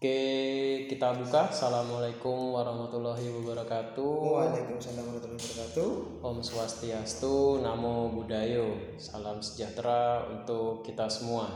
[0.00, 1.52] Oke, kita buka.
[1.52, 4.32] Assalamualaikum warahmatullahi wabarakatuh.
[4.32, 5.88] Waalaikumsalam warahmatullahi wabarakatuh.
[6.24, 8.96] Om Swastiastu, Namo Buddhayo.
[8.96, 11.52] Salam sejahtera untuk kita semua.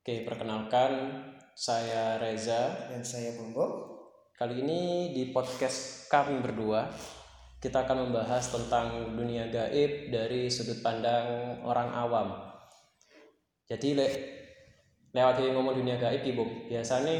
[0.00, 1.20] Oke, perkenalkan
[1.52, 2.88] saya Reza.
[2.88, 3.92] Dan saya Bombo.
[4.32, 6.88] Kali ini di podcast kami berdua
[7.60, 12.40] kita akan membahas tentang dunia gaib dari sudut pandang orang awam.
[13.68, 13.92] Jadi
[15.12, 17.16] lewat dia ngomong dunia gaib ibu biasanya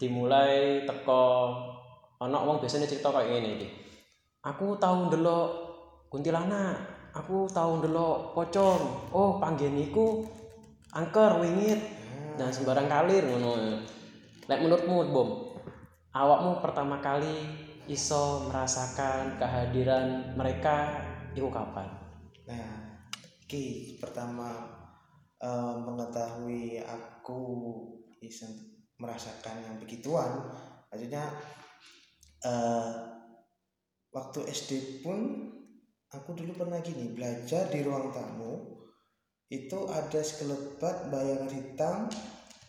[0.00, 1.24] dimulai teko
[2.20, 3.68] ono wong biasanya cerita kayak gini iki.
[4.44, 5.48] Aku tahu ndelok
[6.12, 6.76] kuntilanak,
[7.16, 9.12] aku tahu ndelok pocong.
[9.12, 10.24] Oh, panggeniku
[10.92, 11.80] angker wingit
[12.36, 13.80] dan sembarang kalir ngono.
[14.44, 15.28] Lek menurutmu, Bom,
[16.12, 17.40] awakmu pertama kali
[17.88, 21.00] iso merasakan kehadiran mereka
[21.32, 21.88] itu kapan?
[22.44, 23.00] Nah,
[23.48, 24.83] ki pertama
[25.44, 27.40] eh, mengetahui aku
[28.16, 28.48] bisa
[28.96, 30.48] merasakan yang begituan,
[30.88, 31.28] maksudnya
[32.40, 32.92] eh,
[34.08, 35.18] waktu SD pun
[36.08, 38.78] aku dulu pernah gini belajar di ruang tamu
[39.50, 41.96] itu ada sekelebat bayangan hitam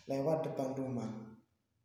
[0.05, 1.07] lewat depan rumah.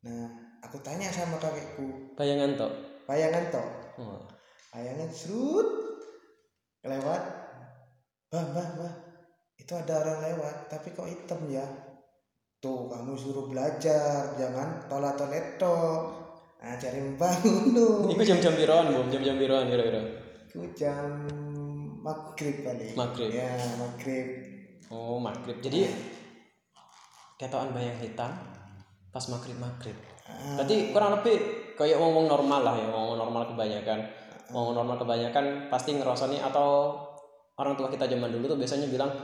[0.01, 0.27] Nah,
[0.65, 2.73] aku tanya sama kakekku, Bayangan tok.
[3.05, 4.23] bayangan toh Oh.
[4.71, 5.67] bayangan serut
[6.87, 7.23] lewat
[8.31, 8.95] bah bah bah
[9.61, 11.65] itu ada orang lewat tapi kok hitam ya
[12.59, 16.09] tuh kamu suruh belajar jangan tola toleto
[16.59, 20.01] nah cari membangun tuh Iku jam-jam biroan, Bom, jam-jam biroan kira-kira.
[20.45, 21.25] itu jam
[22.01, 23.31] maghrib kali Maghrib.
[23.31, 24.27] ya maghrib
[24.91, 25.63] Oh, maghrib.
[25.63, 25.87] Jadi
[27.39, 28.35] ketokan bayang hitam
[29.09, 29.95] pas maghrib maghrib.
[30.27, 31.37] Ah, Berarti kurang lebih
[31.75, 34.03] kayak ngomong normal lah ya, ngomong normal kebanyakan.
[34.51, 36.99] Ngomong normal kebanyakan pasti ngerasani atau
[37.55, 39.15] orang tua kita zaman dulu tuh biasanya bilang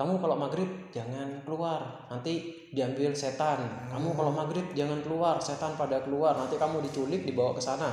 [0.00, 2.08] kamu kalau maghrib jangan keluar.
[2.08, 3.60] Nanti diambil setan.
[3.92, 5.36] Kamu kalau maghrib jangan keluar.
[5.44, 6.32] Setan pada keluar.
[6.40, 7.92] Nanti kamu diculik dibawa ke sana.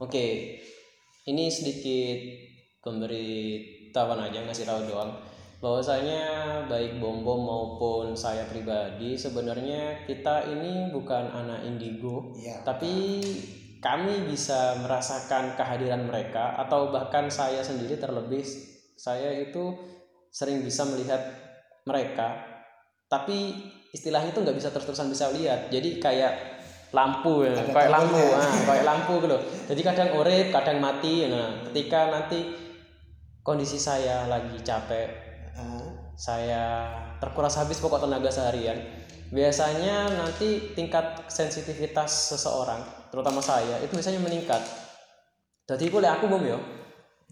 [0.00, 0.56] Oke.
[1.28, 2.16] Ini sedikit
[2.80, 5.12] pemberitahuan aja ngasih tahu doang.
[5.60, 6.24] Bahwasanya
[6.72, 13.24] baik bom bom maupun saya pribadi sebenarnya kita ini bukan anak indigo iya tapi
[13.80, 18.44] kami bisa merasakan kehadiran mereka atau bahkan saya sendiri terlebih.
[18.96, 19.72] Saya itu
[20.34, 21.22] sering bisa melihat
[21.86, 22.54] mereka
[23.06, 23.54] tapi
[23.94, 25.70] istilahnya itu nggak bisa terus-terusan bisa lihat.
[25.70, 26.34] Jadi kayak
[26.94, 29.34] lampu ya kayak lampu ah, kayak lampu gitu
[29.66, 31.30] jadi kadang urip kadang mati.
[31.30, 32.54] Nah ketika nanti
[33.46, 35.86] kondisi saya lagi capek Ah,
[36.18, 36.62] saya
[37.22, 38.74] terkuras habis pokok tenaga seharian
[39.30, 42.82] biasanya nanti tingkat sensitivitas seseorang
[43.14, 44.58] terutama saya itu biasanya meningkat.
[45.70, 46.58] Jadi boleh aku bom yo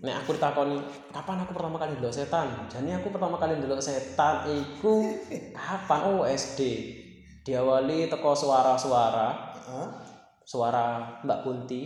[0.03, 0.83] nek aku ditakoni
[1.15, 2.51] kapan aku pertama kali ndelok setan?
[2.67, 5.07] Jadi aku pertama kali ndelok setan iku
[5.59, 6.01] kapan?
[6.11, 6.61] Oh SD
[7.47, 9.55] diawali teko suara-suara.
[10.43, 11.83] Suara Mbak Kunti.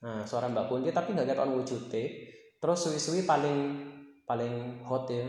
[0.00, 2.02] Nah suara Mbak Kunti tapi nggak ketahuan wujudnya
[2.58, 3.84] terus suwi-suwi paling
[4.24, 5.28] paling hot ya.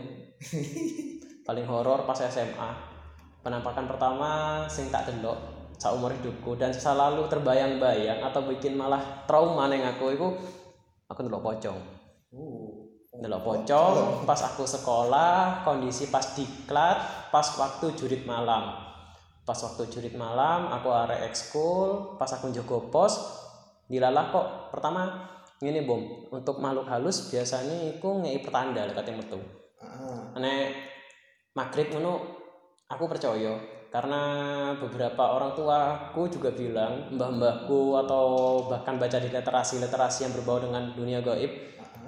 [1.40, 2.70] Paling horor pas SMA
[3.42, 5.34] penampakan pertama sing tak delok
[5.80, 10.28] saumur hidupku dan selalu terbayang-bayang atau bikin malah trauma neng aku itu
[11.08, 11.99] aku ndelok pocong
[12.34, 12.70] uh,
[13.10, 18.86] ndelok pocong pas aku sekolah kondisi pas diklat pas waktu jurit malam.
[19.42, 23.18] Pas waktu jurit malam aku arek ekskul pas aku jogo pos
[23.90, 24.46] dilalah kok.
[24.70, 25.26] Pertama
[25.60, 29.42] ini bom untuk makhluk halus biasanya aku ngei pertanda dekat metu.
[29.82, 30.72] Ah, nek
[31.52, 32.22] maghrib ngono
[32.86, 33.58] aku percaya
[33.90, 34.22] karena
[34.78, 38.24] beberapa orang tuaku juga bilang mbah-mbahku atau
[38.70, 41.50] bahkan baca di literasi-literasi yang berbau dengan dunia gaib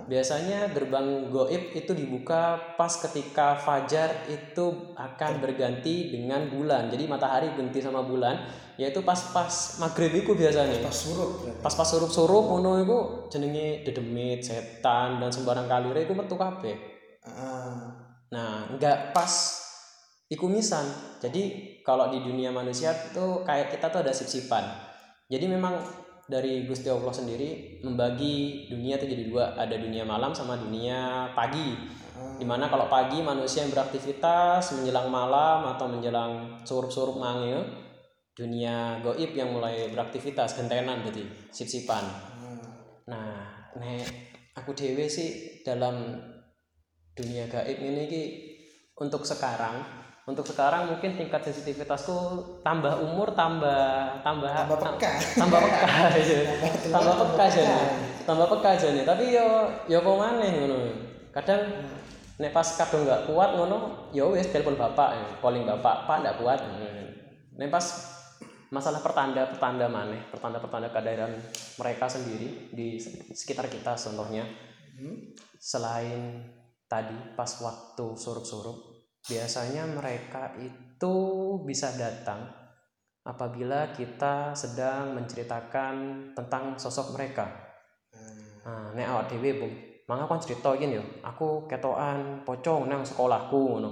[0.06, 6.90] biasanya gerbang goib itu dibuka pas ketika fajar itu akan berganti dengan bulan.
[6.90, 8.36] Jadi matahari ganti sama bulan
[8.80, 10.82] yaitu pas pas maghrib itu biasanya.
[10.82, 11.62] Pas surup berarti.
[11.62, 12.98] pas pas surup-surup ngono itu
[13.30, 16.76] jenenge dedemit setan dan sembarang kalire itu metu kabeh.
[17.22, 19.62] Ah, nah nggak pas
[20.32, 20.82] ikumisan
[21.22, 24.64] jadi kalau di dunia manusia tuh kayak kita tuh ada sip-sipan.
[25.30, 29.44] Jadi memang dari Gusti Allah sendiri membagi dunia itu jadi dua.
[29.58, 31.74] Ada dunia malam sama dunia pagi.
[32.12, 37.62] Ah, di mana kalau pagi manusia yang beraktivitas menjelang malam atau menjelang surup-surup mangil
[38.32, 42.04] dunia goib yang mulai beraktivitas gentenan berarti sip-sipan.
[42.04, 42.58] Ah.
[43.08, 43.34] Nah,
[43.76, 44.06] nek
[44.56, 46.16] aku dewe sih dalam
[47.12, 48.24] dunia gaib ini ki
[49.02, 49.82] untuk sekarang,
[50.22, 52.14] untuk sekarang mungkin tingkat sensitivitasku
[52.62, 55.10] tambah umur tambah tambah tambah peka
[55.42, 55.86] tambah peka
[56.18, 56.38] aja.
[56.88, 57.62] tambah peka aja.
[58.22, 59.02] Tambah peka aja nih.
[59.02, 59.46] Tapi yo
[59.90, 60.78] yo kok maneh ngono.
[61.34, 61.62] Kadang
[62.38, 65.26] nek pas kadang nggak kuat ngono, ya wis telepon bapak, ya.
[65.42, 66.60] calling bapak, pak nggak kuat.
[67.58, 67.86] Nek pas
[68.72, 71.28] masalah pertanda-pertanda mana pertanda-pertanda kehadiran
[71.76, 72.96] mereka sendiri di
[73.36, 74.48] sekitar kita contohnya
[74.92, 75.32] Hmm?
[75.56, 76.52] selain
[76.84, 78.91] tadi pas waktu surup-surup
[79.22, 81.14] biasanya mereka itu
[81.62, 82.42] bisa datang
[83.22, 85.94] apabila kita sedang menceritakan
[86.34, 87.46] tentang sosok mereka.
[88.10, 88.62] Hmm.
[88.62, 89.74] nah nek awak dhewe bung
[90.10, 93.90] mangga kon cerita gini yo aku ketokan pocong nang sekolahku ngono.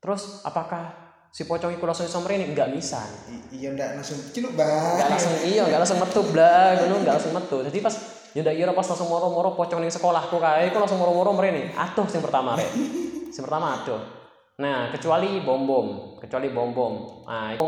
[0.00, 0.92] Terus apakah
[1.28, 2.48] si pocong iku langsung iso mrene?
[2.48, 3.04] Enggak bisa.
[3.28, 7.14] I- iya ndak langsung ciluk bang enggak langsung iya enggak langsung metu blah ngono enggak
[7.20, 7.56] langsung metu.
[7.68, 7.94] Jadi pas
[8.32, 11.76] yo ndak kira pas langsung moro-moro pocong ning sekolahku kae iku langsung moro-moro mrene.
[11.76, 12.72] Aduh sing pertama rek.
[13.28, 14.23] Sing pertama aduh
[14.54, 15.86] nah kecuali bom bom
[16.22, 16.94] kecuali bom bom
[17.26, 17.58] nah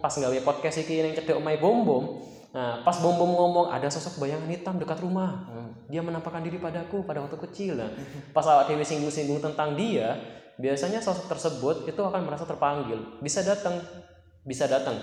[0.00, 2.04] pas nggawe podcast iki ning cedek omahe bom bom
[2.52, 5.50] nah pas bom bom ngomong ada sosok bayangan hitam dekat rumah.
[5.50, 7.74] Hmm, dia menampakkan diri padaku pada waktu kecil.
[7.74, 7.90] Nah,
[8.30, 10.14] pas awak dewi singgung-singgung tentang dia
[10.54, 13.18] biasanya sosok tersebut itu akan merasa terpanggil.
[13.18, 13.82] Bisa datang
[14.46, 14.94] bisa datang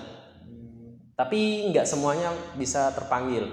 [1.21, 3.45] tapi nggak semuanya bisa terpanggil.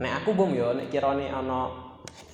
[0.00, 1.68] Nek aku bom yo nek kirane ana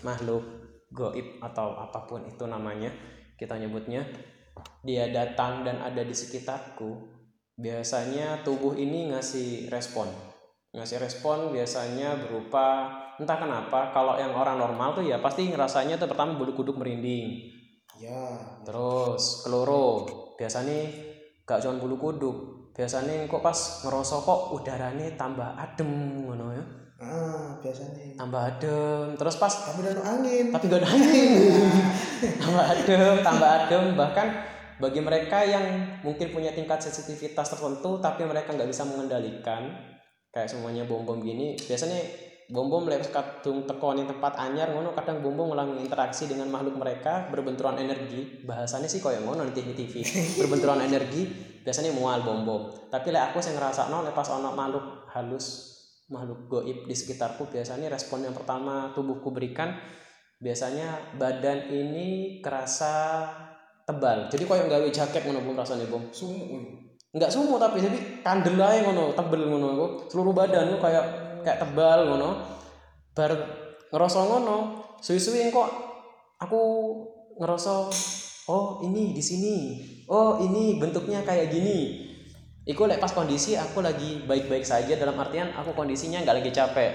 [0.06, 0.47] makhluk
[0.94, 2.94] goib atau apa pun itu namanya
[3.38, 4.02] kita nyebutnya
[4.82, 7.19] dia datang dan ada di sekitarku
[7.58, 10.06] biasanya tubuh ini ngasih respon.
[10.75, 16.06] Ngasih respon biasanya berupa entah kenapa kalau yang orang normal tuh ya pasti ngerasanya tuh
[16.11, 17.55] pertama bulu kuduk merinding.
[17.99, 20.06] Ya terus keloro
[20.38, 20.87] biasanya
[21.43, 22.37] gak cuma bulu kuduk
[22.79, 25.91] biasanya kok pas ngerasa kok udaranya tambah adem
[26.23, 26.64] ngono ya
[26.99, 28.19] ah biasanya.
[28.19, 30.50] Tambah adem terus pas tapi udah angin.
[30.50, 31.67] Tapi gak ada angin.
[32.43, 33.85] Tambah adem tambah adem.
[33.95, 34.29] Bahkan
[34.79, 35.65] bagi mereka yang
[36.06, 39.75] mungkin punya tingkat sensitivitas tertentu tapi mereka nggak bisa mengendalikan
[40.31, 41.99] kayak semuanya bom bom gini biasanya
[42.47, 46.47] bom bom lewat kadung teko ning tempat anyar ngono kadang bom bom ngulang interaksi dengan
[46.47, 48.43] makhluk mereka berbenturan energi.
[48.47, 49.94] Bahasanya sih kayak ngono di TV
[50.39, 55.05] berbenturan energi biasanya mual bom bom tapi lek aku sing ngerasa no pas ono makhluk
[55.12, 55.78] halus
[56.08, 59.76] makhluk goib di sekitarku biasanya respon yang pertama tubuhku berikan
[60.40, 63.28] biasanya badan ini kerasa
[63.84, 64.32] tebal.
[64.32, 68.84] Jadi koyo gawe jaket ngono bom rasanya bom sumuk nggak sumuk tapi jadi kandel aja
[68.84, 69.69] ngono tebel ngono
[70.12, 71.05] seluruh badan tuh kayak
[71.44, 72.28] kayak tebal ngono.
[73.12, 73.32] Bar
[73.93, 74.56] ngerasa ngono
[75.05, 75.70] suwi-suwi kok
[76.40, 76.60] aku
[77.37, 77.88] ngerasa
[78.49, 79.56] oh ini di sini.
[80.08, 82.07] Oh ini bentuknya kayak gini
[82.69, 86.93] Iku lek pas kondisi aku lagi baik-baik saja dalam artian aku kondisinya nggak lagi capek.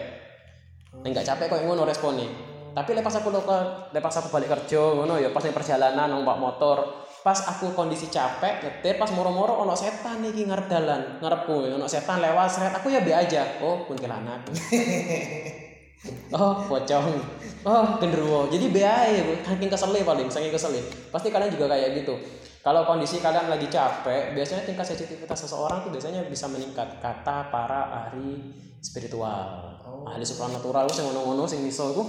[1.01, 2.29] Nggak capek kok ngono responnya.
[2.77, 7.37] Tapi lepas aku luka, lepas aku balik kerja ngono ya pas perjalanan numpak motor, pas
[7.49, 12.53] aku kondisi capek nyetir pas moro-moro ono setan iki ngarep dalan, ngarepku ono setan lewat
[12.53, 13.41] seret aku ya be aja.
[13.65, 14.45] Oh, kuntilanak.
[16.37, 17.17] oh, pocong.
[17.65, 18.45] Oh, genderuwo.
[18.53, 20.85] Jadi be ae, saking kesele paling, saking kesele.
[21.09, 22.13] Pasti kalian juga kayak gitu.
[22.63, 26.95] Kalau kondisi kalian lagi capek, biasanya tingkat sensitivitas seseorang tuh biasanya bisa meningkat.
[27.03, 30.07] Kata para ahli spiritual, Oh.
[30.07, 32.03] ahli supranatural, sing ngono-ngono sing iso iku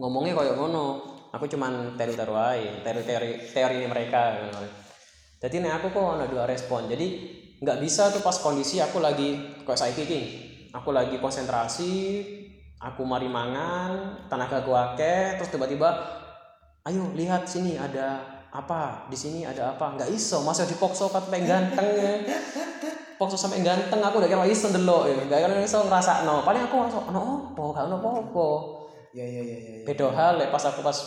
[0.00, 1.12] ngomongnya kayak ngono.
[1.28, 4.48] Aku cuman teori-teori ae, teori-teori teori mereka.
[5.36, 6.88] Jadi nek aku kok ada dua respon.
[6.88, 7.06] Jadi
[7.60, 10.20] nggak bisa tuh pas kondisi aku lagi kayak saiki iki.
[10.72, 12.24] Aku lagi konsentrasi,
[12.80, 15.88] aku mari mangan, tenaga aku akeh, terus tiba-tiba
[16.88, 19.08] ayo lihat sini ada apa?
[19.12, 19.96] Di sini ada apa?
[19.96, 22.12] Nggak iso masa dipokso sampai ganteng ya.
[23.16, 25.16] pokso sampai ganteng aku udah kira iso ndelok ya.
[25.28, 27.62] Gak kira iso ngerasa no paling aku ngerasa ono apa?
[27.72, 28.48] Gak ono apa-apa.
[29.16, 29.84] Ya ya ya ya, ya.
[29.88, 30.98] beda hal pas aku pas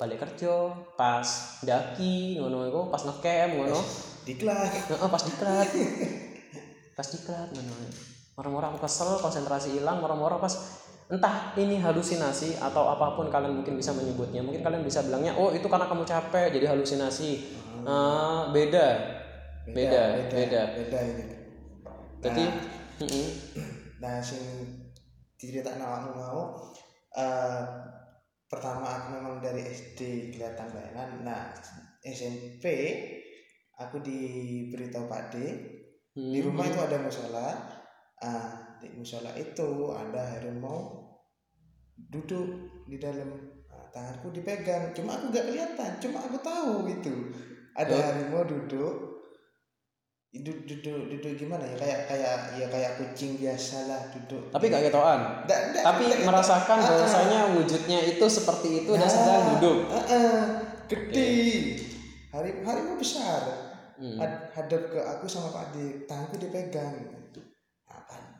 [0.00, 1.28] balik kerja pas
[1.60, 3.80] daki ngono iku pas ngecamp ngono.
[4.24, 4.72] Diklat.
[4.88, 5.68] Heeh, pas diklat.
[6.96, 7.74] Pas diklat ngono.
[8.34, 10.56] Orang-orang kesel konsentrasi hilang orang-orang pas
[11.12, 14.40] entah ini halusinasi atau apa pun kalian mungkin bisa menyebutnya.
[14.40, 17.30] Mungkin kalian bisa bilangnya oh itu karena kamu capek jadi halusinasi.
[17.84, 18.86] Eh, beda.
[19.68, 21.24] Beda beda beda ini.
[22.24, 22.44] Jadi
[23.04, 23.28] mm-mm.
[24.02, 24.40] nah sing
[25.36, 26.40] cerita awakmu mau
[27.16, 27.64] eh
[28.48, 31.08] pertama aku memang dari SD kelihatan bayangan.
[31.24, 31.52] Nah
[32.00, 32.64] SMP
[33.76, 35.36] aku diberitahu Pak D.
[36.14, 37.48] Di rumah itu ada musola
[38.22, 41.02] ah di musola itu ada harimau
[41.96, 42.48] duduk
[42.84, 43.30] di dalam
[43.66, 44.94] Ah, tanganku dipegang.
[44.94, 47.10] Cuma aku gak kelihatan cuma aku tahu gitu.
[47.74, 48.00] Ada Oh.
[48.00, 48.94] harimau duduk
[50.30, 51.74] duduk duduk duduk gimana ya?
[51.74, 56.76] Kayak kayak ya kayak kucing biasa lah duduk tapi gak ketoan nggak- tapi nggak- merasakan
[56.76, 56.88] Ah, ah.
[56.88, 59.78] bahwasanya wujudnya itu seperti itu dan Nah, sedang duduk.
[59.90, 60.42] ah, ah,
[60.86, 61.30] gede.
[62.30, 63.42] Hari harimau besar.
[63.94, 64.18] Hmm.
[64.18, 66.94] Had- hadap ke aku sama Pak D tanganku dipegang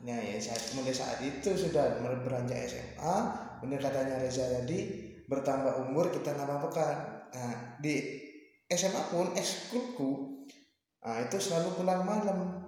[0.05, 3.17] nah ya saat mulai saat itu sudah beranjak SMA
[3.57, 4.85] benar katanya Reza tadi
[5.25, 8.21] bertambah umur kita nambah pekan nah di
[8.69, 10.45] SMA pun ekskulku
[11.01, 12.65] nah itu selalu pulang malam.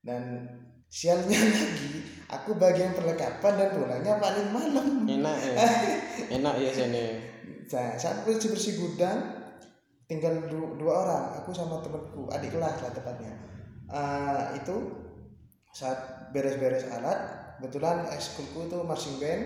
[0.00, 0.48] Dan
[0.88, 5.04] sialnya lagi aku bagian perlengkapan dan pulangnya paling malam.
[5.04, 5.54] Enak ya?
[6.40, 7.06] Enak ya sini
[7.70, 9.30] nah saat bersih bersih gudang
[10.10, 13.30] tinggal du- dua orang aku sama temanku adik kelas lah tepatnya.
[13.86, 14.74] Eh, itu
[15.70, 17.18] saat beres-beres alat
[17.58, 19.42] kebetulan ekskulku itu marching band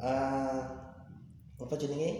[0.00, 0.60] eh
[1.60, 2.10] apa jenenge?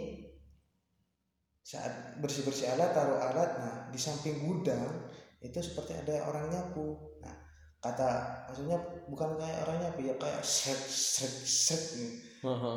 [1.61, 5.09] Saat bersih bersih alat taruh alat nah di samping gudang
[5.41, 7.17] itu seperti ada orang nyapu.
[7.21, 7.33] Nah
[7.81, 8.09] kata
[8.49, 8.77] maksudnya
[9.09, 12.13] bukan kayak orang nyapu ya kayak seret seret seret gitu.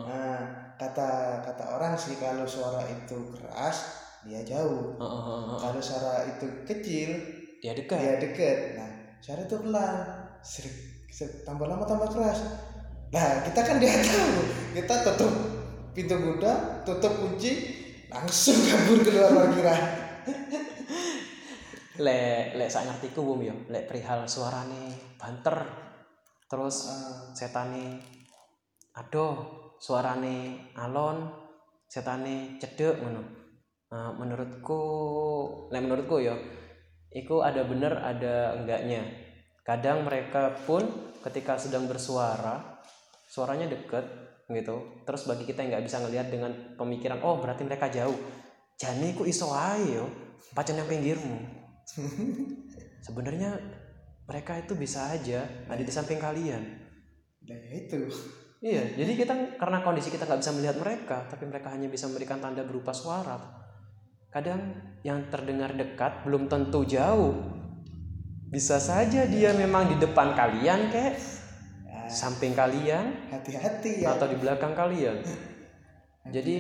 [0.09, 0.41] Nah
[0.81, 4.97] kata kata orang sih kalau suara itu keras dia jauh.
[5.61, 7.11] Kalau suara itu kecil
[7.65, 7.97] dia dekat.
[7.97, 8.91] dia deket nah
[9.25, 10.14] suara itu pelan
[10.45, 12.45] seret, tambah lama tambah keras.
[13.11, 14.33] Nah kita kan dia tahu.
[14.77, 15.33] Kita tutup
[15.95, 19.83] pintu gudang tutup kunci langsung kabur keluar parkiran
[22.05, 23.55] lek lek sak ngertiku bum yo.
[23.71, 25.63] Lek perihal suarane banter
[26.51, 28.03] terus Ah, setane
[28.95, 29.35] aduh
[29.79, 31.31] suarane alon
[31.87, 33.23] setane cedek ngono.
[33.95, 34.83] Nah, menurutku
[35.71, 36.35] lek menurutku yo
[37.15, 39.24] iku ada bener ada enggaknya
[39.65, 40.85] kadang mereka pun
[41.25, 42.85] ketika sedang bersuara
[43.25, 44.05] suaranya deket
[44.53, 48.15] gitu terus bagi kita yang nggak bisa ngelihat dengan pemikiran oh berarti mereka jauh.
[48.77, 50.07] Jane ku iso ae yo?
[50.53, 51.39] Pacan yang pinggirmu.
[53.07, 53.57] Sebenarnya
[54.29, 56.63] mereka itu bisa aja ada di samping kalian.
[57.49, 58.05] Nah itu.
[58.61, 62.45] Iya jadi kita karena kondisi kita nggak bisa melihat mereka tapi mereka hanya bisa memberikan
[62.45, 63.41] tanda berupa suara.
[64.29, 64.61] Kadang
[65.01, 67.64] yang terdengar dekat belum tentu jauh
[68.55, 71.19] bisa saja dia memang di depan kalian kayak
[72.05, 73.33] Ah, samping kalian.
[73.33, 74.13] Hati-hati ya.
[74.13, 75.25] Atau di belakang kalian.
[76.29, 76.57] Jadi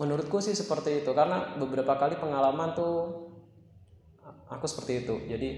[0.00, 1.12] menurutku sih seperti itu.
[1.12, 3.28] Karena beberapa kali pengalaman tuh
[4.48, 5.14] aku seperti itu.
[5.28, 5.48] Jadi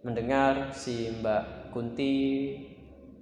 [0.00, 2.14] mendengar si Mbak Kunti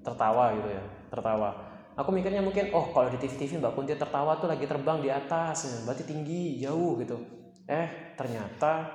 [0.07, 1.50] tertawa gitu ya tertawa.
[1.99, 5.83] Aku mikirnya mungkin oh kalau di TV-TV Mbak Kunti tertawa tuh lagi terbang di atas
[5.83, 7.19] berarti tinggi jauh gitu.
[7.66, 8.87] Eh ternyata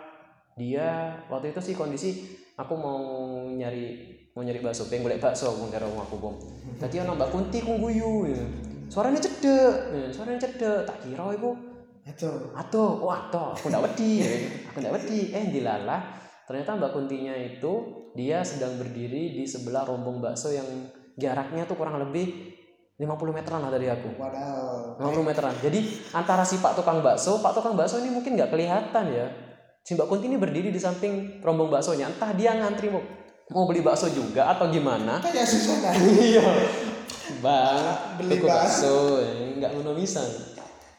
[0.62, 2.10] dia waktu itu sih kondisi
[2.54, 3.02] aku mau
[3.50, 6.36] nyari mau nyari bakso pengen golek bakso aku karo aku bom
[6.78, 8.46] tadi ana Mbak Kunti kungguyu ya.
[8.94, 11.58] suaranya cedek ya, suaranya cedek tak kira iku
[12.02, 14.26] Aduh, Atuh, wah toh, aku ndak wedi,
[14.66, 15.30] aku ndak wedi.
[15.38, 16.18] Eh dilalah,
[16.50, 17.74] ternyata Mbak Kuntinya itu
[18.18, 20.66] dia sedang berdiri di sebelah rombong bakso yang
[21.14, 22.58] jaraknya tuh kurang lebih
[22.98, 24.18] 50 meteran lah dari aku.
[24.18, 25.54] wadaw 50 meteran.
[25.62, 29.28] Jadi antara si Pak tukang bakso, Pak tukang bakso ini mungkin nggak kelihatan ya.
[29.82, 32.10] Si Mbak Kunti ini berdiri di samping rombong baksonya.
[32.10, 33.02] Entah dia ngantri mau
[33.52, 35.20] mau beli bakso juga atau gimana.
[35.20, 36.46] kayak susah kan Iya.
[37.44, 37.84] Bang,
[38.22, 38.48] Beli bakso.
[38.48, 38.96] bakso,
[39.60, 40.24] nggak ngono bisa.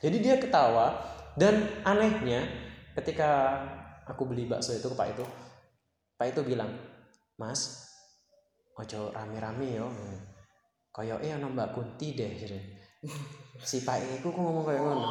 [0.02, 0.92] Jadi dia ketawa
[1.38, 2.44] dan anehnya
[2.98, 3.60] ketika
[4.04, 5.24] aku beli bakso itu ke Pak itu,
[6.18, 6.68] Pak itu bilang,
[7.40, 7.88] Mas,
[8.76, 9.88] ojo rame-rame yo.
[10.92, 12.32] Koyo eh ana Mbak Kunti deh.
[13.64, 15.08] Si Pak itu kok ngomong kayak ngono.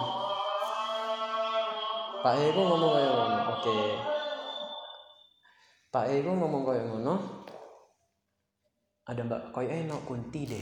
[2.21, 3.37] Pak itu ngomong kayak ngono.
[3.57, 3.77] Oke.
[5.89, 7.15] Pak itu ngomong kayak ngono.
[9.09, 10.61] Ada Mbak koyo no Kunti deh.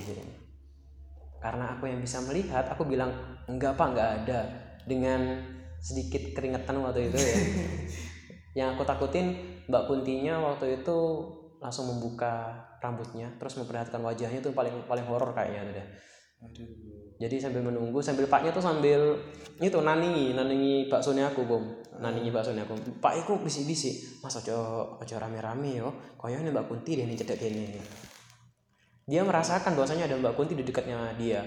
[1.39, 3.11] Karena aku yang bisa melihat, aku bilang
[3.51, 4.39] enggak Pak, enggak ada.
[4.87, 5.43] Dengan
[5.83, 7.35] sedikit keringetan waktu itu ya.
[8.63, 10.97] yang aku takutin Mbak Kuntinya waktu itu
[11.59, 15.87] langsung membuka rambutnya terus memperlihatkan wajahnya tuh paling paling horor kayaknya deh.
[17.19, 19.19] Jadi sambil menunggu, sambil paknya tuh sambil
[19.59, 21.67] itu naningi, naningi baksonya aku, Bom.
[21.99, 22.79] Naningi baksonya aku.
[23.03, 24.23] Pak iku bisik-bisik.
[24.23, 24.55] Mas ojo
[24.95, 25.91] ojo rame-rame yo.
[26.15, 27.75] Koyonya Mbak Kunti deh nih cedek gini.
[29.03, 31.43] Dia merasakan bahwasanya ada Mbak Kunti di dekatnya dia.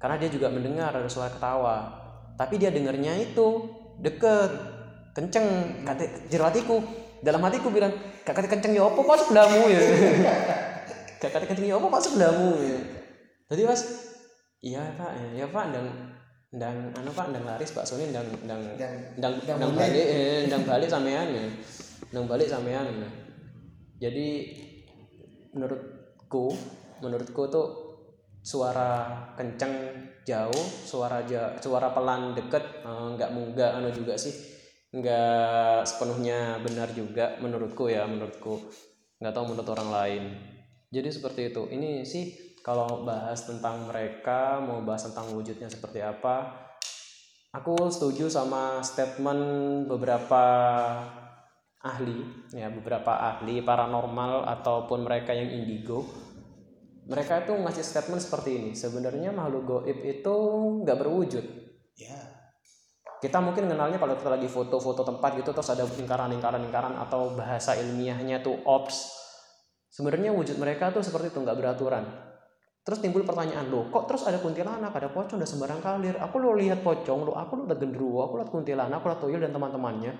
[0.00, 1.92] Karena dia juga mendengar ada suara ketawa.
[2.40, 3.68] Tapi dia dengarnya itu
[4.00, 4.48] deket,
[5.12, 5.44] kenceng.
[5.84, 6.80] Kata jero hatiku,
[7.20, 7.92] dalam hatiku bilang,
[8.24, 9.80] "Gak kata kenceng ya opo kok sebelahmu ya."
[11.20, 12.78] Gak kata kenceng ya opo kok sebelahmu ya.
[13.52, 14.11] Jadi Mas,
[14.62, 15.88] iya Pak, ya Pak ndang
[16.52, 17.82] ndang anu Pak ndang laris ndang
[18.14, 18.60] ndang dan
[19.18, 19.90] ndang Ndang ndang mulai.
[19.90, 21.44] balik eh, ndang balik sampean ya.
[22.14, 22.86] Ndang balik sampean.
[22.86, 23.10] ya.
[24.08, 24.26] Jadi
[25.52, 26.54] menurutku
[27.02, 27.66] menurutku tuh
[28.42, 29.74] suara kenceng
[30.22, 34.32] jauh, suara ja, suara pelan deket eh, nggak nggak anu juga sih
[34.92, 38.60] nggak sepenuhnya benar juga menurutku ya menurutku
[39.24, 40.24] nggak tahu menurut orang lain
[40.92, 46.70] jadi seperti itu ini sih kalau bahas tentang mereka mau bahas tentang wujudnya seperti apa
[47.52, 50.42] aku setuju sama statement beberapa
[51.82, 52.22] ahli
[52.54, 56.06] ya beberapa ahli paranormal ataupun mereka yang indigo.
[57.02, 60.36] Mereka itu ngasih statement seperti ini sebenarnya makhluk goib itu
[60.86, 61.44] nggak berwujud.
[61.98, 62.18] Ya.
[63.18, 67.34] Kita mungkin kenalnya kalau kita lagi foto-foto tempat gitu terus ada lingkaran lingkaran lingkaran atau
[67.34, 69.22] bahasa ilmiahnya tuh orbs
[69.92, 72.31] sebenarnya wujud mereka tuh seperti itu nggak beraturan
[72.82, 76.18] terus timbul pertanyaan lo kok terus ada kuntilanak ada pocong dan sembarang kalir?
[76.18, 79.40] Aku lo lihat pocong lo aku lo lihat gendruwo aku lihat kuntilanak aku lihat tuyul
[79.40, 80.12] dan teman-temannya.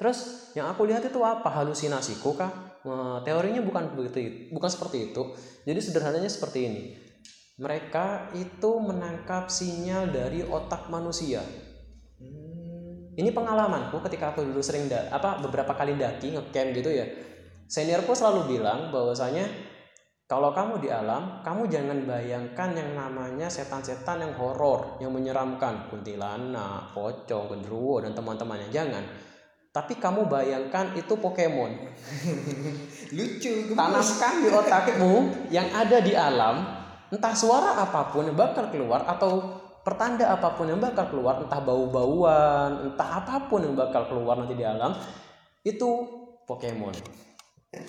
[0.00, 1.50] Terus yang aku lihat itu apa?
[1.52, 2.70] Halusinasiku kah?
[2.80, 5.36] Eh, teorinya bukan begitu bukan seperti itu.
[5.68, 6.82] Jadi sederhananya seperti ini.
[7.60, 11.44] Mereka itu menangkap sinyal dari otak manusia.
[12.20, 13.16] Hmm.
[13.20, 17.04] ini pengalamanku ketika aku dulu sering da, apa beberapa kali daki ngecamp gitu ya.
[17.68, 19.44] Seniorku selalu bilang bahwasanya
[20.30, 25.90] kalau kamu di alam kamu jangan bayangkan yang namanya setan-setan yang horor yang menyeramkan.
[25.90, 28.70] Kuntilanak pocong genderuwo dan teman-temannya.
[28.70, 29.02] Jangan.
[29.74, 31.74] Tapi kamu bayangkan itu Pokemon.
[33.18, 33.74] Lucu gemes.
[33.74, 35.12] tanamkan di otakmu
[35.50, 36.78] yang ada di alam.
[37.10, 41.58] Entah suara apa pun yang bakal keluar atau pertanda apa pun yang bakal keluar entah
[41.58, 44.94] bau-bauan entah apa pun yang bakal keluar nanti di alam
[45.66, 46.06] itu
[46.46, 46.94] Pokemon.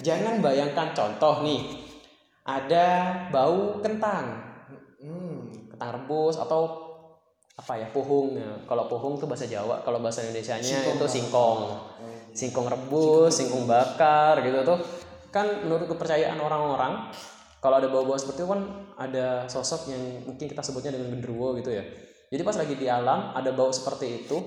[0.02, 1.91] Jangan bayangkan contoh nih
[2.44, 2.86] ada
[3.30, 4.50] bau kentang
[4.98, 5.50] Hmm.
[5.68, 6.78] kentang rebus atau
[7.52, 8.54] apa ya pohung ya.
[8.64, 11.10] kalau pohung itu bahasa Jawa kalau bahasa Indonesianya Singkong, itu Pak.
[11.12, 12.18] singkong Oh, iya.
[12.32, 14.78] singkong rebus, singkong bakar gitu tuh
[15.30, 17.10] kan menurut kepercayaan orang-orang
[17.58, 18.62] kalau ada bau-bau seperti itu kan
[18.96, 21.82] ada sosok yang mungkin kita sebutnya dengan genderuwo gitu ya
[22.30, 24.38] jadi pas lagi di alam ada bau seperti itu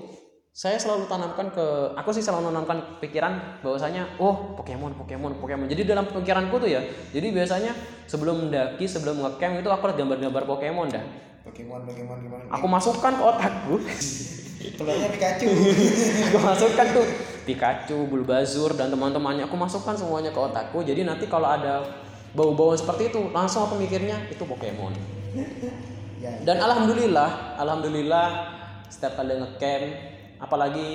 [0.55, 1.65] saya selalu tanamkan ke
[1.99, 5.67] aku sih selalu menanamkan pikiran bahwasanya oh Pokemon Pokemon Pokemon.
[5.67, 6.79] Jadi dalam pikiranku tuh ya
[7.11, 7.75] jadi biasanya
[8.07, 11.03] sebelum mendaki sebelum ngecamp itu aku lihat gambar-gambar Pokemon dah.
[11.43, 12.39] Pokemon Pokemon Pokemon.
[12.55, 13.75] Aku masukkan ke otakku.
[14.79, 15.45] Telurnya Pikachu.
[16.31, 17.05] Aku masukkan tuh
[17.43, 19.45] Pikachu, Bulbazur dan teman-temannya.
[19.45, 20.81] Aku masukkan semuanya ke otakku.
[20.87, 21.83] Jadi nanti kalau ada
[22.31, 24.95] bau-bauan seperti itu langsung aku mikirnya itu Pokemon.
[26.15, 26.31] Ya.
[26.47, 28.27] Dan alhamdulillah alhamdulillah
[28.87, 30.87] setiap kali ngecamp apalagi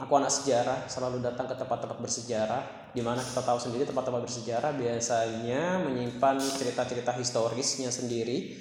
[0.00, 4.72] aku anak sejarah selalu datang ke tempat-tempat bersejarah di mana kita tahu sendiri tempat-tempat bersejarah
[4.74, 8.56] biasanya menyimpan cerita-cerita historisnya sendiri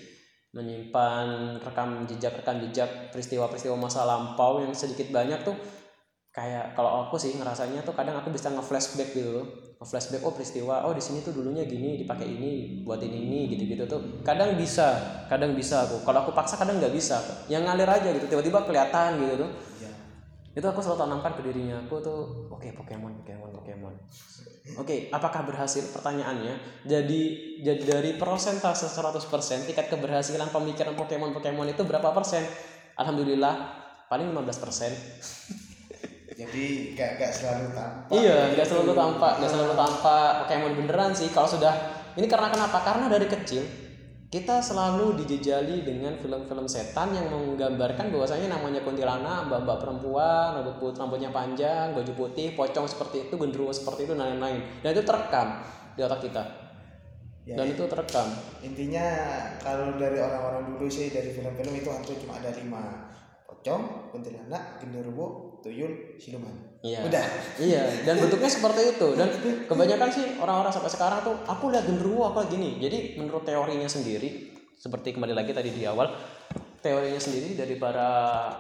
[0.52, 5.56] menyimpan rekam jejak rekam jejak peristiwa-peristiwa masa lampau yang sedikit banyak tuh
[6.38, 9.46] kayak kalau aku sih ngerasanya tuh kadang aku bisa nge-flashback gitu loh.
[9.82, 13.90] Nge-flashback oh peristiwa oh di sini tuh dulunya gini dipakai ini buat ini ini gitu-gitu
[13.90, 14.02] tuh.
[14.22, 16.06] Kadang bisa kadang bisa aku.
[16.06, 17.18] Kalau aku paksa kadang nggak bisa
[17.50, 19.52] yang ngalir aja gitu tiba-tiba kelihatan gitu tuh
[20.58, 21.78] itu aku selalu tanamkan ke dirinya.
[21.86, 23.94] Aku tuh oke Pokemon Pokemon Pokemon.
[24.82, 25.86] Oke apakah berhasil?
[25.94, 27.22] Pertanyaannya jadi
[27.62, 29.22] jadi dari persentase 100%
[29.70, 32.42] tingkat keberhasilan pemikiran Pokemon Pokemon itu berapa persen?
[32.98, 33.54] Alhamdulillah
[34.10, 34.92] paling 15 persen.
[36.38, 38.14] Jadi gak gak selalu tampak.
[38.14, 41.74] Iya nggak selalu tampak nggak selalu tampak Pokemon beneran sih kalau sudah
[42.14, 42.78] ini karena kenapa?
[42.86, 43.87] Karena dari kecil
[44.28, 51.00] kita selalu dijejali dengan film-film setan yang menggambarkan bahwasanya namanya kuntilanak, mbak-mbak perempuan, rambut putih,
[51.00, 54.60] rambutnya panjang, baju putih, pocong seperti itu, genderuwo seperti itu, dan lain-lain.
[54.84, 55.64] Dan itu terekam
[55.96, 56.44] di otak kita.
[57.48, 58.28] Ya, Dan itu terekam.
[58.60, 59.08] intinya
[59.64, 63.08] kalau dari orang-orang dulu sih dari film-film itu hantu cuma ada lima
[63.48, 67.00] pocong kuntilanak genderuwo tuyul siluman Iya.
[67.10, 67.26] udah
[67.58, 69.08] Iya, dan bentuknya seperti itu.
[69.18, 69.30] Dan
[69.66, 72.70] kebanyakan sih orang-orang sampai sekarang tuh aku lihat genderuwo aku lihat gini.
[72.78, 76.14] Jadi menurut teorinya sendiri, seperti kembali lagi tadi di awal,
[76.86, 78.10] teorinya sendiri dari para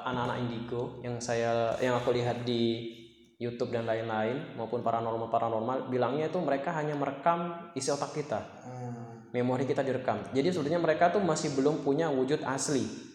[0.01, 2.93] anak-anak indigo yang saya yang aku lihat di
[3.37, 9.29] YouTube dan lain-lain maupun paranormal paranormal bilangnya itu mereka hanya merekam isi otak kita, Ah,
[9.29, 10.17] memori kita direkam.
[10.33, 13.06] Jadi sebenarnya mereka tuh masih belum punya wujud asli,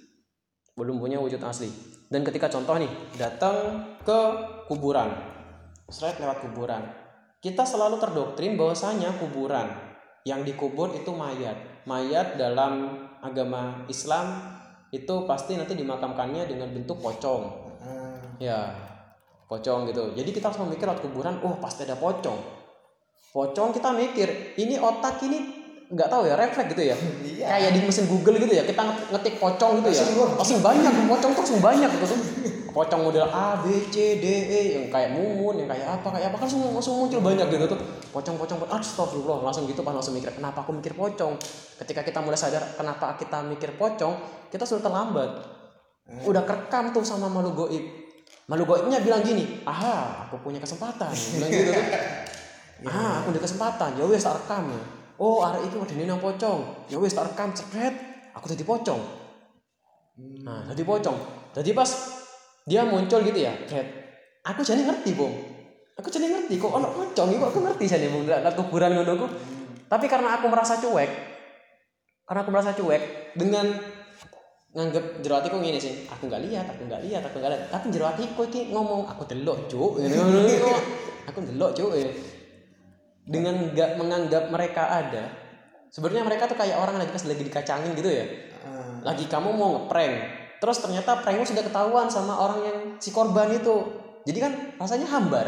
[0.77, 1.69] belum punya wujud asli.
[2.13, 4.19] Dan ketika contoh nih datang ke
[4.69, 5.09] kuburan,
[5.89, 6.85] straight lewat kuburan,
[7.41, 9.73] kita selalu terdoktrin bahwasanya kuburan
[10.29, 11.85] yang dikubur itu mayat.
[11.89, 14.39] Mayat dalam agama Islam
[14.93, 17.73] itu pasti nanti dimakamkannya dengan bentuk pocong.
[18.37, 18.77] Ya,
[19.49, 20.13] pocong gitu.
[20.13, 22.39] Jadi kita harus memikir lewat kuburan, oh pasti ada pocong.
[23.33, 24.29] Pocong kita mikir,
[24.61, 25.62] ini otak ini
[25.93, 26.97] nggak tahu ya refleks gitu ya.
[27.21, 28.81] iya Kayak di mesin Google gitu ya, kita
[29.13, 30.05] ngetik pocong gitu ya.
[30.41, 32.07] Langsung banyak, pocong tuh langsung banyak gitu.
[32.73, 36.41] Pocong model A, B, C, D, E yang kayak mumun, yang kayak apa, kayak apa
[36.41, 37.77] kan langsung, langsung muncul banyak gitu tuh.
[38.17, 41.37] Pocong-pocong, astagfirullah, langsung gitu pas langsung mikir, kenapa aku mikir pocong?
[41.77, 44.17] Ketika kita mulai sadar kenapa kita mikir pocong,
[44.49, 45.31] kita sudah terlambat.
[46.25, 47.85] Udah kerekam tuh sama makhluk goib.
[48.49, 51.13] Makhluk goibnya bilang gini, aha, aku punya kesempatan.
[51.13, 51.87] Bilang gitu tuh.
[52.83, 53.95] Ah, aku ada kesempatan.
[53.95, 54.75] Ya wes rekam.
[55.23, 56.91] Oh, hari itu ada nang pocong.
[56.91, 57.95] Ya wes tak rekam cepet.
[58.35, 58.99] Aku jadi pocong.
[60.43, 61.15] Nah, jadi pocong.
[61.55, 61.87] Jadi pas
[62.67, 63.87] dia muncul gitu ya, Fred.
[64.43, 65.31] Aku jadi ngerti, Bung.
[65.95, 68.27] Aku jadi ngerti kok ono pocong iku aku ngerti jadi Bung.
[68.27, 69.27] Lah kuburan ngono ku.
[69.87, 71.11] Tapi karena aku merasa cuek,
[72.27, 73.77] karena aku merasa cuek dengan
[74.73, 77.93] nganggep jero atiku ngene sih aku nggak lihat aku nggak lihat aku nggak lihat tapi
[77.93, 80.01] jero atiku iki ngomong aku delok cuk
[81.29, 81.93] aku delok cuk.
[83.23, 85.43] Dengan nggak menganggap mereka ada
[85.93, 88.25] sebenarnya mereka tuh kayak orang lagi pas lagi dikacangin gitu ya.
[88.65, 93.53] Ah, lagi kamu mau ngeprank terus ternyata prankmu sudah ketahuan sama orang yang si korban
[93.53, 94.01] itu.
[94.23, 95.47] Jadi kan rasanya hambar.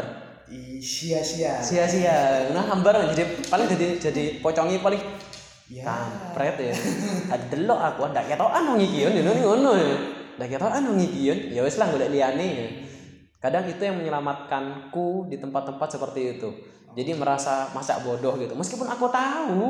[0.83, 1.63] Sia-sia.
[1.63, 2.51] Sia-sia.
[2.53, 5.01] Nah hambar jadi paling jadi jadi pocongi paling
[5.71, 5.87] ya.
[5.87, 6.75] kampret ya.
[7.33, 9.95] Ada delok aku ndak ketokan wong iki ngono ngono ya.
[10.35, 11.21] Ndak ketokan wong iki
[11.55, 12.67] ya wis lah golek liyane ya.
[13.39, 16.49] kadang itu yang menyelamatkanku di tempat-tempat seperti itu
[16.95, 18.55] jadi merasa masak bodoh gitu.
[18.55, 19.61] Meskipun aku tahu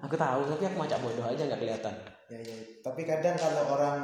[0.00, 1.94] aku tahu tapi aku macak bodoh aja nggak kelihatan.
[2.32, 2.56] Ya ya.
[2.80, 3.98] Tapi kadang kalau orang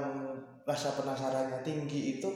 [0.68, 2.28] rasa penasarannya tinggi itu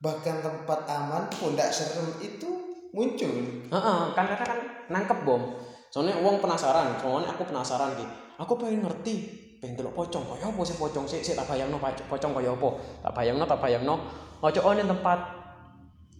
[0.00, 2.48] bahkan tempat aman pun tidak serem itu
[2.96, 3.32] muncul.
[3.68, 4.58] Heeh, kan karena kan
[4.88, 5.60] nangkep bom.
[5.92, 9.14] Soalnya uang penasaran soalnya aku penasaran ki aku pengen ngerti
[9.60, 11.20] pengen delok pocong kaya apa sih pocong sih?
[11.20, 12.68] Sih tak bayangno pocong kaya apa?
[13.04, 13.94] Tak bayangno tak bayangno.
[14.40, 15.18] Ojo oh tempat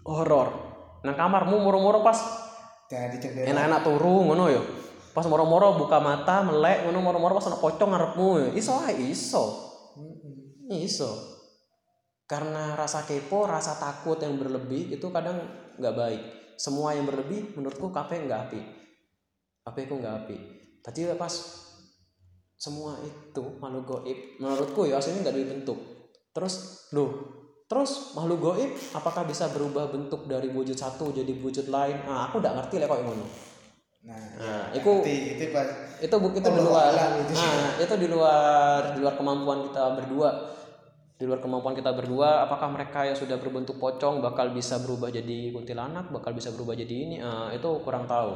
[0.04, 0.48] horor.
[1.04, 2.45] Nang kamarmu moro-moro pas
[2.86, 4.62] jadi jendela enak-enak turu ngono ya
[5.16, 9.44] pas moro-moro buka mata melek ngono moro-moro pas ana pocong ngarepmu iso ae iso.
[10.68, 11.08] Iso.
[12.28, 15.40] Karena rasa kepo rasa takut yang berlebih itu kadang
[15.80, 16.22] nggak baik.
[16.60, 18.60] Semua yang berlebih menurutku kafe nggak api.
[19.64, 20.36] Kafe ku nggak api.
[20.84, 21.32] Tadi pas
[22.60, 24.18] semua itu makhluk goib.
[24.36, 25.96] Menurutku ya aslinya nggak dibentuk
[26.36, 27.35] terus loh
[27.66, 31.98] terus makhluk goib apakah bisa berubah bentuk dari wujud satu jadi wujud lain?
[32.06, 33.26] Ah aku nggak ngerti lah kok ngono.
[34.06, 34.92] Nah, Nah, ya, itu
[35.50, 35.66] pas
[35.98, 36.94] itu bu- itu di luar.
[36.94, 37.34] itu.
[37.34, 40.30] nah, itu di luar di luar kemampuan kita berdua.
[41.16, 45.50] Di luar kemampuan kita berdua apakah mereka yang sudah berbentuk pocong bakal bisa berubah jadi
[45.50, 47.16] kuntilanak bakal bisa berubah jadi ini?
[47.18, 48.30] Ah, itu kurang tahu.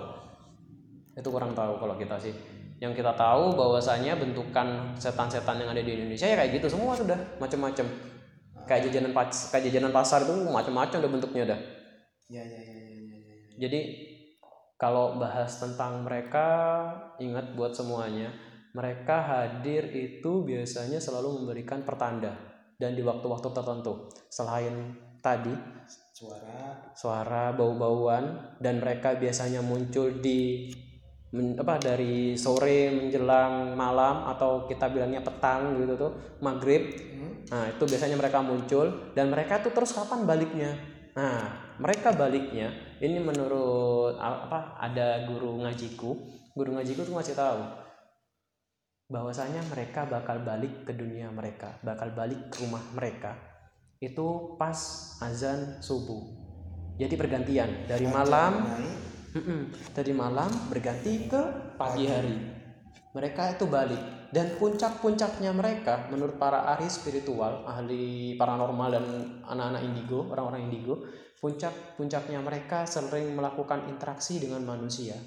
[1.15, 2.35] Itu kurang tahu kalau kita sih.
[2.83, 7.21] Yang kita tahu bahwasanya bentukan setan-setan yang ada di Indonesia ya kayak gitu semua sudah
[7.37, 7.87] macam-macam
[8.71, 11.61] kayak jajanan pas kayak jajanan pasar itu macam-macam udah bentuknya dah
[12.31, 13.37] ya ya ya ya ya, ya.
[13.59, 13.81] jadi
[14.79, 16.47] kalau bahas tentang mereka
[17.19, 18.31] ingat buat semuanya
[18.71, 22.39] mereka hadir itu biasanya selalu memberikan pertanda
[22.79, 25.53] dan di waktu-waktu tertentu selain tadi
[26.15, 30.71] suara suara bau-bauan dan mereka biasanya muncul di
[31.35, 37.20] men- apa dari sore menjelang malam atau kita bilangnya petang gitu tuh maghrib Hmm?
[37.49, 40.77] Nah, itu biasanya mereka muncul dan mereka tuh terus kapan baliknya?
[41.17, 46.11] Nah, mereka baliknya ini menurut apa ada guru ngajiku,
[46.53, 47.61] guru ngajiku tuh ngasih tahu
[49.11, 53.35] bahwasanya mereka bakal balik ke dunia mereka, bakal balik ke rumah mereka
[54.01, 54.79] itu pas
[55.21, 56.25] azan subuh.
[56.97, 58.65] Jadi pergantian dari malam.
[59.95, 61.43] Dari malam berganti ke
[61.79, 62.35] pagi hari.
[63.15, 69.07] Mereka itu balik dan puncak-puncaknya mereka menurut para ahli spiritual, ahli paranormal dan
[69.43, 71.03] anak-anak indigo, orang-orang indigo,
[71.43, 75.19] puncak-puncaknya mereka sering melakukan interaksi dengan manusia.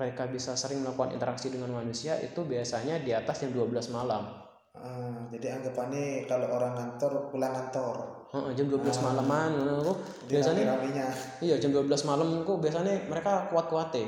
[0.00, 4.48] Mereka bisa sering melakukan interaksi dengan manusia itu biasanya di atas jam 12 malam.
[4.78, 7.96] Ah, jadi anggapannya kalau orang kantor pulang kantor
[8.30, 9.98] Heeh, jam 12 malaman ngono.
[10.30, 11.08] biasanya raminya
[11.42, 14.04] iya jam 12 malam kok biasanya mereka kuat-kuate.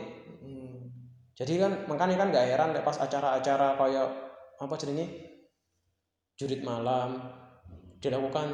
[0.47, 0.79] hmm.
[1.35, 4.30] jadi kan makanya kan nggak heran pas acara-acara kayak
[4.61, 5.07] apa jenenge?
[6.37, 7.17] Jurit malam.
[8.01, 8.49] Dilakukan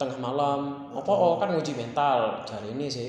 [0.00, 0.90] tengah malam.
[0.96, 1.12] Apa?
[1.12, 3.08] Oh kan uji mental hari ini sih.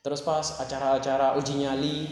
[0.00, 2.08] Terus pas acara-acara uji nyali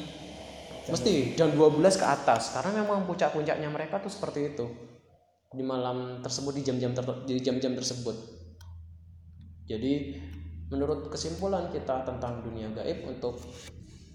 [0.92, 2.52] mesti jam 12 ke atas.
[2.52, 4.68] Karena memang puncak-puncaknya mereka tuh seperti itu.
[5.48, 6.92] Di malam tersebut di jam-jam
[7.24, 8.16] di jam-jam tersebut.
[9.64, 10.20] Jadi
[10.68, 13.40] menurut kesimpulan kita tentang dunia gaib untuk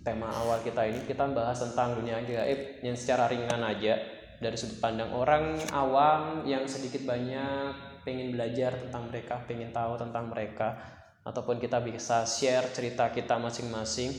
[0.05, 4.12] tema awal kita ini kita bahas tentang dunia gaib yang secara ringan aja
[4.43, 10.27] dari sudut pandang orang awam yang sedikit banyak pengen belajar tentang mereka pengen tahu tentang
[10.27, 10.75] mereka
[11.23, 14.11] ataupun kita bisa share cerita kita masing-masing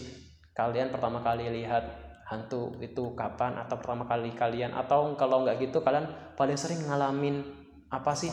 [0.56, 1.84] kalian pertama kali lihat
[2.24, 7.44] hantu itu kapan atau pertama kali kalian atau kalau nggak gitu kalian paling sering ngalamin
[7.92, 8.32] apa sih?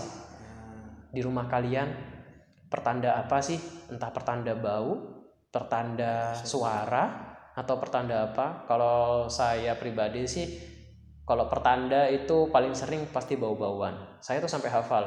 [1.12, 1.92] Di rumah kalian
[2.72, 3.60] pertanda apa sih?
[3.92, 5.20] Entah pertanda bau
[5.52, 8.64] pertanda suara atau pertanda apa?
[8.64, 10.48] Kalau saya pribadi sih
[11.22, 14.18] kalau pertanda itu paling sering pasti bau-bauan.
[14.20, 15.06] Saya tuh sampai hafal.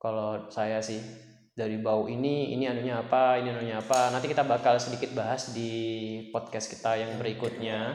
[0.00, 0.98] Kalau saya sih
[1.52, 4.08] dari bau ini ini anunya apa ini anunya apa.
[4.08, 5.72] Nanti kita bakal sedikit bahas di
[6.32, 7.92] podcast kita yang berikutnya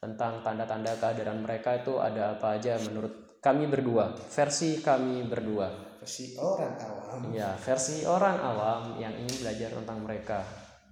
[0.00, 4.12] tentang tanda-tanda kehadiran mereka itu ada apa aja menurut kami berdua.
[4.28, 5.96] Versi kami berdua.
[6.04, 7.20] Si orang awam.
[7.32, 10.44] Ya versi orang awam yang ingin belajar tentang mereka.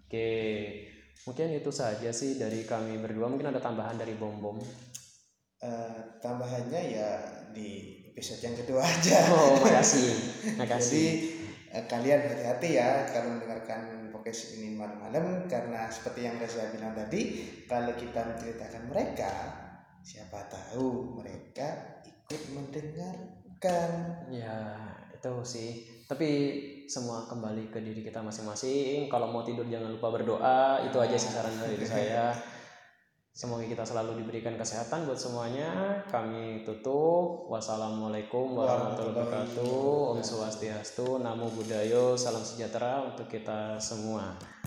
[0.08, 0.28] Oke
[1.28, 3.28] mungkin itu saja sih dari kami berdua.
[3.28, 4.56] Mungkin ada tambahan dari bom bom
[5.58, 7.18] Eh, tambahannya ya
[7.50, 9.26] di episode yang kedua aja.
[9.34, 10.14] Oh makasih
[10.46, 11.06] jadi makasih
[11.74, 16.94] eh, kalian hati-hati ya kalau mendengarkan podcast podcast ini malam-malam karena seperti yang Reza bilang
[16.94, 19.32] tadi kalau kita menceritakan mereka
[20.04, 23.90] siapa tahu mereka ikut mendengarkan.
[24.30, 24.78] Ya
[25.10, 25.70] itu sih.
[26.06, 26.28] Tapi
[26.86, 29.10] semua kembali ke diri kita masing-masing.
[29.10, 30.86] Kalau mau tidur jangan lupa berdoa.
[30.86, 32.30] Itu aja sih saran dari saya
[33.38, 36.02] Semoga kita selalu diberikan kesehatan buat semuanya.
[36.10, 37.46] Kami tutup.
[37.46, 40.18] Wassalamualaikum warahmatullahi wabarakatuh.
[40.18, 44.57] Om Swastiastu, Namo Buddhayo, salam sejahtera untuk kita semua.